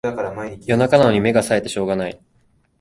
[0.65, 2.19] 夜中なのに目がさえてしょうがない